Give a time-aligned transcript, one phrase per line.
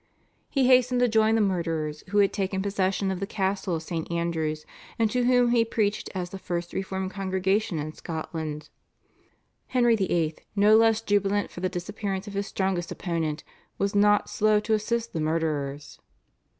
[0.49, 4.11] He hastened to join the murderers who had taken possession of the castle of St.
[4.11, 4.65] Andrew's,
[4.97, 8.69] and to whom he preached as the first reformed congregation in Scotland.
[9.67, 13.43] Henry VIII., no less jubilant for the disappearance of his strongest opponent,
[13.77, 15.99] was not slow to assist the murderers.